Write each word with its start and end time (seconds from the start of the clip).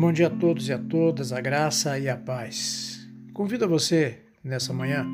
Bom 0.00 0.14
dia 0.14 0.28
a 0.28 0.30
todos 0.30 0.66
e 0.66 0.72
a 0.72 0.78
todas, 0.78 1.30
a 1.30 1.42
graça 1.42 1.98
e 1.98 2.08
a 2.08 2.16
paz. 2.16 3.06
Convido 3.34 3.68
você, 3.68 4.20
nessa 4.42 4.72
manhã, 4.72 5.06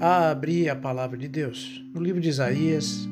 a 0.00 0.30
abrir 0.30 0.70
a 0.70 0.74
palavra 0.74 1.18
de 1.18 1.28
Deus 1.28 1.84
no 1.92 2.02
livro 2.02 2.18
de 2.18 2.30
Isaías 2.30 3.06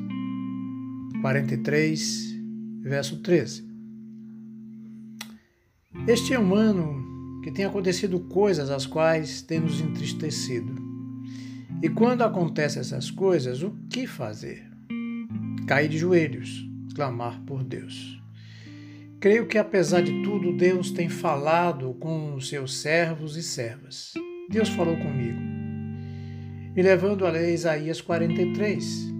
43, 1.21 2.35
verso 2.81 3.21
13. 3.21 3.63
Este 6.07 6.33
é 6.33 6.39
um 6.39 6.55
ano 6.55 7.41
que 7.43 7.51
tem 7.51 7.63
acontecido 7.63 8.19
coisas 8.21 8.71
as 8.71 8.87
quais 8.87 9.43
tem 9.43 9.59
nos 9.59 9.79
entristecido. 9.79 10.73
E 11.83 11.89
quando 11.89 12.23
acontecem 12.23 12.79
essas 12.79 13.11
coisas, 13.11 13.61
o 13.61 13.69
que 13.87 14.07
fazer? 14.07 14.67
Cair 15.67 15.89
de 15.89 15.99
joelhos, 15.99 16.67
clamar 16.95 17.39
por 17.45 17.63
Deus. 17.63 18.19
Creio 19.21 19.45
que, 19.45 19.59
apesar 19.59 20.01
de 20.01 20.23
tudo, 20.23 20.51
Deus 20.51 20.89
tem 20.89 21.07
falado 21.07 21.93
com 21.99 22.33
os 22.33 22.49
seus 22.49 22.77
servos 22.77 23.37
e 23.37 23.43
servas. 23.43 24.15
Deus 24.49 24.67
falou 24.69 24.97
comigo, 24.97 25.39
me 26.75 26.81
levando 26.81 27.27
a 27.27 27.29
ler 27.29 27.53
Isaías 27.53 28.01
43. 28.01 29.13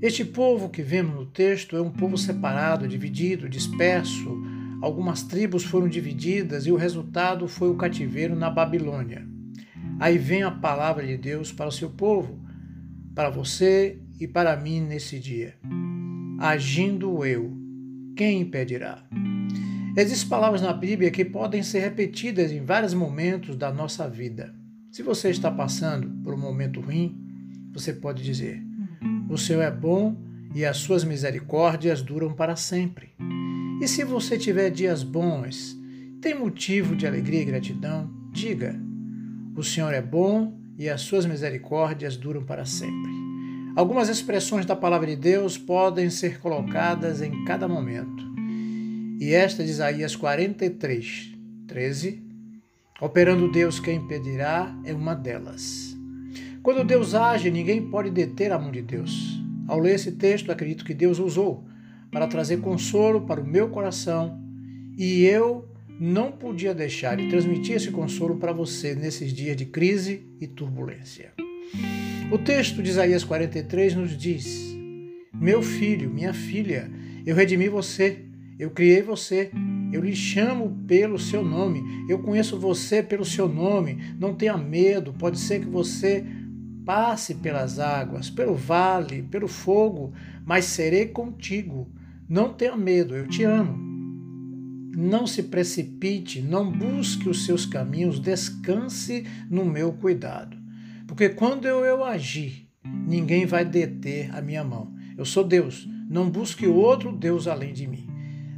Este 0.00 0.24
povo 0.24 0.68
que 0.68 0.82
vemos 0.82 1.16
no 1.16 1.26
texto 1.26 1.76
é 1.76 1.82
um 1.82 1.90
povo 1.90 2.16
separado, 2.16 2.86
dividido, 2.86 3.48
disperso. 3.48 4.40
Algumas 4.80 5.24
tribos 5.24 5.64
foram 5.64 5.88
divididas 5.88 6.64
e 6.64 6.70
o 6.70 6.76
resultado 6.76 7.48
foi 7.48 7.68
o 7.68 7.76
cativeiro 7.76 8.36
na 8.36 8.50
Babilônia. 8.50 9.26
Aí 9.98 10.16
vem 10.16 10.44
a 10.44 10.50
palavra 10.52 11.04
de 11.04 11.16
Deus 11.16 11.50
para 11.50 11.66
o 11.66 11.72
seu 11.72 11.90
povo, 11.90 12.40
para 13.16 13.30
você 13.30 13.98
e 14.20 14.28
para 14.28 14.56
mim 14.56 14.80
nesse 14.80 15.18
dia. 15.18 15.56
Agindo 16.38 17.24
eu 17.26 17.55
quem 18.16 18.40
impedirá? 18.40 19.04
Existem 19.94 20.28
palavras 20.28 20.62
na 20.62 20.72
Bíblia 20.72 21.10
que 21.10 21.24
podem 21.24 21.62
ser 21.62 21.80
repetidas 21.80 22.50
em 22.50 22.64
vários 22.64 22.94
momentos 22.94 23.56
da 23.56 23.70
nossa 23.70 24.08
vida. 24.08 24.54
Se 24.90 25.02
você 25.02 25.28
está 25.28 25.50
passando 25.50 26.08
por 26.24 26.32
um 26.32 26.38
momento 26.38 26.80
ruim, 26.80 27.14
você 27.72 27.92
pode 27.92 28.22
dizer: 28.22 28.62
O 29.28 29.36
Senhor 29.36 29.60
é 29.60 29.70
bom 29.70 30.16
e 30.54 30.64
as 30.64 30.78
suas 30.78 31.04
misericórdias 31.04 32.00
duram 32.00 32.32
para 32.32 32.56
sempre. 32.56 33.12
E 33.82 33.86
se 33.86 34.02
você 34.02 34.38
tiver 34.38 34.70
dias 34.70 35.02
bons, 35.02 35.76
tem 36.22 36.34
motivo 36.34 36.96
de 36.96 37.06
alegria 37.06 37.42
e 37.42 37.44
gratidão, 37.44 38.10
diga: 38.32 38.74
O 39.54 39.62
Senhor 39.62 39.92
é 39.92 40.00
bom 40.00 40.58
e 40.78 40.88
as 40.88 41.02
suas 41.02 41.26
misericórdias 41.26 42.16
duram 42.16 42.42
para 42.44 42.64
sempre. 42.64 43.25
Algumas 43.76 44.08
expressões 44.08 44.64
da 44.64 44.74
palavra 44.74 45.06
de 45.06 45.16
Deus 45.16 45.58
podem 45.58 46.08
ser 46.08 46.40
colocadas 46.40 47.20
em 47.20 47.44
cada 47.44 47.68
momento. 47.68 48.24
E 49.20 49.34
esta 49.34 49.62
de 49.62 49.68
Isaías 49.68 50.16
43, 50.16 51.34
13, 51.68 52.22
operando 53.02 53.52
Deus 53.52 53.78
quem 53.78 53.98
impedirá, 53.98 54.74
é 54.82 54.94
uma 54.94 55.14
delas. 55.14 55.94
Quando 56.62 56.86
Deus 56.86 57.14
age, 57.14 57.50
ninguém 57.50 57.90
pode 57.90 58.10
deter 58.10 58.50
a 58.50 58.58
mão 58.58 58.72
de 58.72 58.80
Deus. 58.80 59.38
Ao 59.68 59.78
ler 59.78 59.96
esse 59.96 60.12
texto, 60.12 60.50
acredito 60.50 60.82
que 60.82 60.94
Deus 60.94 61.18
usou 61.18 61.66
para 62.10 62.26
trazer 62.26 62.62
consolo 62.62 63.26
para 63.26 63.42
o 63.42 63.46
meu 63.46 63.68
coração 63.68 64.40
e 64.96 65.22
eu 65.26 65.68
não 66.00 66.32
podia 66.32 66.74
deixar 66.74 67.18
de 67.18 67.28
transmitir 67.28 67.76
esse 67.76 67.90
consolo 67.90 68.36
para 68.36 68.54
você 68.54 68.94
nesses 68.94 69.34
dias 69.34 69.54
de 69.54 69.66
crise 69.66 70.26
e 70.40 70.46
turbulência. 70.46 71.34
O 72.28 72.36
texto 72.38 72.82
de 72.82 72.90
Isaías 72.90 73.22
43 73.22 73.94
nos 73.94 74.16
diz: 74.16 74.76
Meu 75.32 75.62
filho, 75.62 76.10
minha 76.10 76.34
filha, 76.34 76.90
eu 77.24 77.36
redimi 77.36 77.68
você, 77.68 78.24
eu 78.58 78.68
criei 78.70 79.00
você, 79.00 79.52
eu 79.92 80.02
lhe 80.02 80.14
chamo 80.14 80.76
pelo 80.88 81.20
seu 81.20 81.44
nome, 81.44 82.04
eu 82.08 82.18
conheço 82.18 82.58
você 82.58 83.00
pelo 83.00 83.24
seu 83.24 83.48
nome, 83.48 84.16
não 84.18 84.34
tenha 84.34 84.56
medo, 84.58 85.12
pode 85.12 85.38
ser 85.38 85.60
que 85.60 85.66
você 85.66 86.26
passe 86.84 87.36
pelas 87.36 87.78
águas, 87.78 88.28
pelo 88.28 88.56
vale, 88.56 89.22
pelo 89.22 89.46
fogo, 89.46 90.12
mas 90.44 90.64
serei 90.64 91.06
contigo. 91.06 91.88
Não 92.28 92.52
tenha 92.52 92.76
medo, 92.76 93.14
eu 93.14 93.28
te 93.28 93.44
amo. 93.44 93.78
Não 94.96 95.28
se 95.28 95.44
precipite, 95.44 96.42
não 96.42 96.72
busque 96.72 97.28
os 97.28 97.44
seus 97.44 97.64
caminhos, 97.64 98.18
descanse 98.18 99.24
no 99.48 99.64
meu 99.64 99.92
cuidado. 99.92 100.65
Porque 101.06 101.28
quando 101.28 101.66
eu, 101.66 101.84
eu 101.84 102.04
agir, 102.04 102.68
ninguém 102.84 103.46
vai 103.46 103.64
deter 103.64 104.34
a 104.34 104.40
minha 104.40 104.64
mão. 104.64 104.92
Eu 105.16 105.24
sou 105.24 105.44
Deus, 105.44 105.88
não 106.08 106.28
busque 106.28 106.66
outro 106.66 107.12
Deus 107.12 107.46
além 107.46 107.72
de 107.72 107.86
mim. 107.86 108.08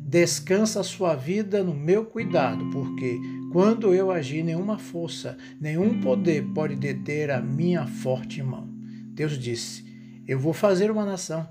Descansa 0.04 0.80
a 0.80 0.84
sua 0.84 1.14
vida 1.14 1.62
no 1.62 1.74
meu 1.74 2.04
cuidado, 2.04 2.64
porque 2.70 3.20
quando 3.52 3.94
eu 3.94 4.10
agir, 4.10 4.42
nenhuma 4.42 4.78
força, 4.78 5.36
nenhum 5.60 6.00
poder 6.00 6.44
pode 6.54 6.76
deter 6.76 7.30
a 7.30 7.40
minha 7.40 7.86
forte 7.86 8.42
mão. 8.42 8.68
Deus 9.12 9.38
disse: 9.38 9.84
Eu 10.26 10.38
vou 10.38 10.52
fazer 10.52 10.90
uma 10.90 11.04
nação. 11.04 11.46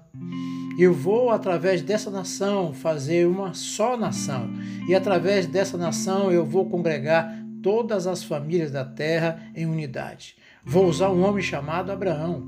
Eu 0.79 0.93
vou, 0.93 1.31
através 1.31 1.81
dessa 1.81 2.11
nação, 2.11 2.71
fazer 2.71 3.27
uma 3.27 3.53
só 3.53 3.97
nação. 3.97 4.49
E 4.87 4.93
através 4.93 5.47
dessa 5.47 5.75
nação 5.75 6.31
eu 6.31 6.45
vou 6.45 6.69
congregar 6.69 7.35
todas 7.63 8.05
as 8.05 8.23
famílias 8.23 8.71
da 8.71 8.85
terra 8.85 9.51
em 9.55 9.65
unidade. 9.65 10.35
Vou 10.67 10.85
usar 10.85 11.09
um 11.11 11.23
homem 11.23 11.41
chamado 11.41 11.93
Abraão. 11.93 12.43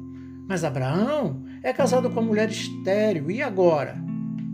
Mas 0.45 0.65
Abraão 0.65 1.41
é 1.63 1.71
casado 1.71 2.09
com 2.09 2.19
uma 2.19 2.27
mulher 2.27 2.49
estéril. 2.49 3.31
E 3.31 3.41
agora? 3.41 3.95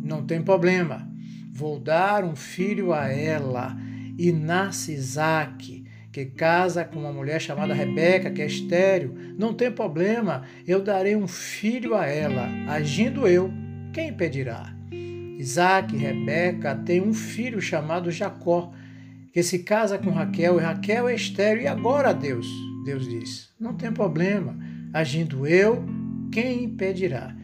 Não 0.03 0.23
tem 0.23 0.39
problema. 0.39 1.09
Vou 1.51 1.79
dar 1.79 2.23
um 2.23 2.35
filho 2.35 2.93
a 2.93 3.07
ela. 3.07 3.75
E 4.19 4.31
nasce 4.31 4.93
Isaac, 4.93 5.83
que 6.11 6.25
casa 6.25 6.85
com 6.85 6.99
uma 6.99 7.11
mulher 7.11 7.41
chamada 7.41 7.73
Rebeca, 7.73 8.29
que 8.29 8.43
é 8.43 8.45
estéril. 8.45 9.15
Não 9.35 9.51
tem 9.51 9.71
problema. 9.71 10.43
Eu 10.67 10.83
darei 10.83 11.15
um 11.15 11.27
filho 11.27 11.95
a 11.95 12.05
ela. 12.05 12.47
Agindo 12.67 13.27
eu, 13.27 13.51
quem 13.91 14.09
impedirá? 14.09 14.75
Isaac 15.39 15.95
e 15.95 15.97
Rebeca 15.97 16.75
têm 16.75 17.01
um 17.01 17.15
filho 17.15 17.59
chamado 17.59 18.11
Jacó, 18.11 18.71
que 19.33 19.41
se 19.41 19.59
casa 19.59 19.97
com 19.97 20.11
Raquel, 20.11 20.59
e 20.59 20.63
Raquel 20.63 21.09
é 21.09 21.15
estéril. 21.15 21.63
E 21.63 21.67
agora, 21.67 22.13
Deus? 22.13 22.47
Deus 22.85 23.09
diz: 23.09 23.49
Não 23.59 23.73
tem 23.73 23.91
problema, 23.91 24.55
agindo 24.93 25.47
eu, 25.47 25.83
quem 26.31 26.63
impedirá? 26.63 27.35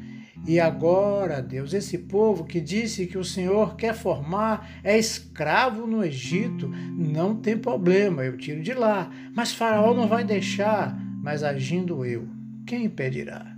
E 0.47 0.59
agora, 0.59 1.41
Deus, 1.41 1.74
esse 1.74 1.97
povo 1.97 2.46
que 2.46 2.59
disse 2.59 3.07
que 3.07 3.18
o 3.18 3.24
Senhor 3.24 3.75
quer 3.75 3.96
formar 3.96 4.69
é 4.84 4.97
escravo 4.97 5.85
no 5.85 6.03
Egito, 6.03 6.68
não 6.68 7.35
tem 7.35 7.57
problema, 7.57 8.24
eu 8.24 8.38
tiro 8.38 8.62
de 8.62 8.74
lá. 8.74 9.12
Mas 9.35 9.52
Faraó 9.52 9.94
não 9.94 10.07
vai 10.07 10.24
deixar, 10.24 10.96
mas 11.24 11.44
agindo 11.44 12.06
eu, 12.06 12.28
quem 12.66 12.85
impedirá? 12.85 13.56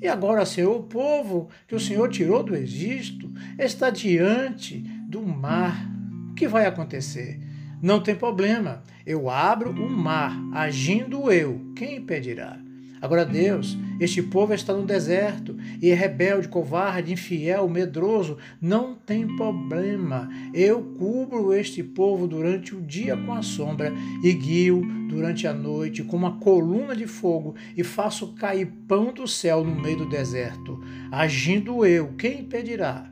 E 0.00 0.06
agora, 0.06 0.46
Senhor, 0.46 0.76
o 0.76 0.84
povo 0.84 1.48
que 1.66 1.74
o 1.74 1.80
Senhor 1.80 2.08
tirou 2.08 2.42
do 2.42 2.54
Egito 2.54 3.32
está 3.58 3.90
diante 3.90 4.78
do 5.08 5.22
mar. 5.22 5.90
O 6.30 6.34
que 6.34 6.46
vai 6.46 6.66
acontecer? 6.66 7.40
Não 7.80 8.00
tem 8.00 8.14
problema. 8.14 8.82
Eu 9.06 9.30
abro 9.30 9.70
o 9.70 9.88
mar, 9.88 10.36
agindo 10.52 11.30
eu. 11.30 11.60
Quem 11.76 11.98
impedirá? 11.98 12.58
Agora, 13.00 13.24
Deus, 13.24 13.78
este 14.00 14.20
povo 14.20 14.52
está 14.52 14.72
no 14.72 14.84
deserto 14.84 15.56
e 15.80 15.90
é 15.90 15.94
rebelde, 15.94 16.48
covarde, 16.48 17.12
infiel, 17.12 17.68
medroso. 17.68 18.36
Não 18.60 18.96
tem 18.96 19.24
problema. 19.36 20.28
Eu 20.52 20.82
cubro 20.98 21.54
este 21.54 21.84
povo 21.84 22.26
durante 22.26 22.74
o 22.74 22.82
dia 22.82 23.16
com 23.16 23.32
a 23.32 23.42
sombra 23.42 23.92
e 24.24 24.32
guio 24.32 24.82
durante 25.08 25.46
a 25.46 25.52
noite 25.52 26.02
com 26.02 26.16
uma 26.16 26.38
coluna 26.38 26.96
de 26.96 27.06
fogo 27.06 27.54
e 27.76 27.84
faço 27.84 28.34
cair 28.34 28.66
pão 28.88 29.12
do 29.12 29.28
céu 29.28 29.62
no 29.62 29.80
meio 29.80 29.98
do 29.98 30.08
deserto. 30.08 30.82
Agindo 31.12 31.86
eu, 31.86 32.14
quem 32.18 32.40
impedirá? 32.40 33.08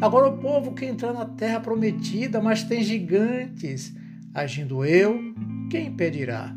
Agora, 0.00 0.28
o 0.28 0.38
povo 0.38 0.72
que 0.72 0.86
entrar 0.86 1.12
na 1.12 1.26
terra 1.26 1.60
prometida, 1.60 2.40
mas 2.40 2.62
tem 2.62 2.82
gigantes 2.82 3.92
Agindo 4.34 4.84
eu, 4.84 5.32
quem 5.70 5.86
impedirá? 5.86 6.52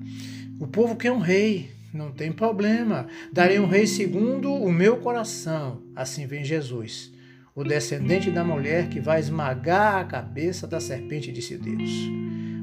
O 0.60 0.66
povo 0.66 0.96
quer 0.96 1.12
um 1.12 1.20
rei, 1.20 1.70
não 1.94 2.12
tem 2.12 2.32
problema. 2.32 3.06
Darei 3.32 3.60
um 3.60 3.68
rei 3.68 3.86
segundo 3.86 4.52
o 4.52 4.72
meu 4.72 4.98
coração. 4.98 5.84
Assim 5.96 6.26
vem 6.26 6.44
Jesus, 6.44 7.14
o 7.54 7.64
descendente 7.64 8.32
da 8.32 8.44
mulher 8.44 8.90
que 8.90 9.00
vai 9.00 9.20
esmagar 9.20 9.98
a 9.98 10.06
cabeça 10.06 10.66
da 10.66 10.80
serpente, 10.80 11.32
disse 11.32 11.56
Deus. 11.56 11.92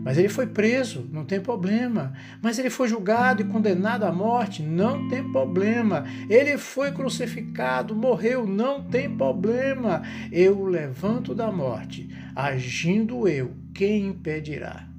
Mas 0.02 0.19
ele 0.19 0.28
foi 0.28 0.49
preso, 0.49 1.08
não 1.12 1.25
tem 1.25 1.40
problema. 1.40 2.12
Mas 2.43 2.58
ele 2.58 2.69
foi 2.69 2.88
julgado 2.88 3.40
e 3.40 3.44
condenado 3.44 4.02
à 4.02 4.10
morte, 4.10 4.64
não 4.64 5.08
tem 5.08 5.22
problema. 5.31 6.05
Ele 6.28 6.58
foi 6.58 6.90
crucificado, 6.90 7.94
morreu, 7.94 8.44
não 8.44 8.82
tem 8.82 9.08
problema. 9.17 10.02
Eu 10.32 10.58
o 10.58 10.67
levanto 10.67 11.37
da 11.37 11.52
morte, 11.52 12.10
agindo 12.34 13.28
eu, 13.28 13.52
quem 13.72 14.08
impedirá? 14.08 14.94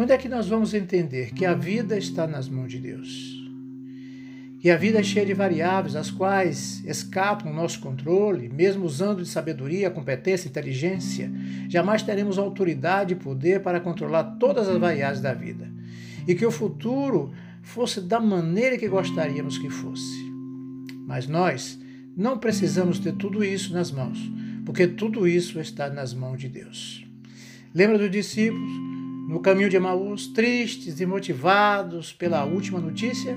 Quando 0.00 0.12
é 0.12 0.16
que 0.16 0.30
nós 0.30 0.48
vamos 0.48 0.72
entender 0.72 1.30
que 1.34 1.44
a 1.44 1.52
vida 1.52 1.94
está 1.94 2.26
nas 2.26 2.48
mãos 2.48 2.72
de 2.72 2.78
Deus? 2.78 3.38
que 4.58 4.70
a 4.70 4.76
vida 4.76 4.98
é 4.98 5.02
cheia 5.02 5.26
de 5.26 5.34
variáveis, 5.34 5.94
as 5.94 6.10
quais 6.10 6.82
escapam 6.86 7.52
o 7.52 7.54
nosso 7.54 7.80
controle, 7.80 8.48
mesmo 8.48 8.86
usando 8.86 9.22
de 9.22 9.28
sabedoria, 9.28 9.90
competência, 9.90 10.48
inteligência, 10.48 11.30
jamais 11.68 12.02
teremos 12.02 12.38
autoridade 12.38 13.12
e 13.12 13.16
poder 13.16 13.60
para 13.60 13.78
controlar 13.78 14.24
todas 14.38 14.68
as 14.70 14.78
variáveis 14.78 15.20
da 15.20 15.34
vida. 15.34 15.70
E 16.26 16.34
que 16.34 16.46
o 16.46 16.50
futuro 16.50 17.34
fosse 17.62 18.00
da 18.00 18.20
maneira 18.20 18.78
que 18.78 18.88
gostaríamos 18.88 19.58
que 19.58 19.68
fosse. 19.68 20.32
Mas 21.06 21.26
nós 21.26 21.78
não 22.16 22.38
precisamos 22.38 22.98
ter 22.98 23.12
tudo 23.12 23.44
isso 23.44 23.74
nas 23.74 23.90
mãos, 23.90 24.18
porque 24.64 24.86
tudo 24.86 25.28
isso 25.28 25.60
está 25.60 25.90
nas 25.90 26.14
mãos 26.14 26.38
de 26.38 26.48
Deus. 26.48 27.06
Lembra 27.74 27.98
dos 27.98 28.10
discípulos 28.10 28.90
no 29.30 29.40
caminho 29.40 29.70
de 29.70 29.76
Emaús, 29.76 30.26
tristes 30.26 31.00
e 31.00 31.06
motivados 31.06 32.12
pela 32.12 32.44
última 32.44 32.80
notícia? 32.80 33.36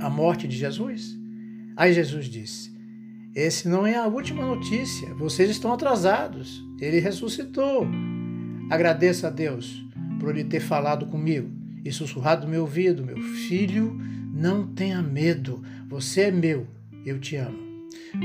a 0.00 0.10
morte 0.10 0.46
de 0.46 0.56
Jesus? 0.56 1.18
Aí 1.76 1.92
Jesus 1.92 2.26
disse: 2.26 2.72
Esse 3.34 3.68
não 3.68 3.86
é 3.86 3.96
a 3.96 4.06
última 4.06 4.44
notícia, 4.44 5.14
vocês 5.14 5.50
estão 5.50 5.72
atrasados. 5.72 6.64
Ele 6.80 6.98
ressuscitou. 6.98 7.86
Agradeça 8.70 9.28
a 9.28 9.30
Deus 9.30 9.84
por 10.20 10.30
ele 10.30 10.44
ter 10.44 10.60
falado 10.60 11.06
comigo 11.06 11.50
e 11.84 11.92
sussurrado 11.92 12.44
no 12.44 12.50
meu 12.50 12.62
ouvido: 12.62 13.04
Meu 13.04 13.20
filho, 13.20 13.96
não 14.32 14.66
tenha 14.66 15.02
medo, 15.02 15.62
você 15.88 16.22
é 16.22 16.30
meu, 16.30 16.66
eu 17.04 17.18
te 17.18 17.36
amo. 17.36 17.58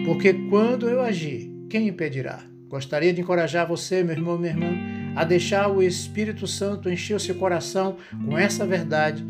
Porque 0.05 0.33
quando 0.49 0.89
eu 0.89 1.01
agir, 1.01 1.49
quem 1.69 1.87
impedirá? 1.87 2.39
Gostaria 2.67 3.13
de 3.13 3.21
encorajar 3.21 3.67
você, 3.67 4.01
meu 4.03 4.15
irmão, 4.15 4.37
minha 4.37 4.51
irmã, 4.51 5.00
a 5.15 5.23
deixar 5.23 5.69
o 5.69 5.81
Espírito 5.81 6.47
Santo 6.47 6.89
encher 6.89 7.15
o 7.15 7.19
seu 7.19 7.35
coração 7.35 7.97
com 8.25 8.37
essa 8.37 8.65
verdade 8.65 9.25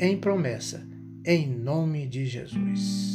em 0.00 0.16
promessa, 0.16 0.86
em 1.24 1.48
nome 1.48 2.06
de 2.06 2.26
Jesus. 2.26 3.12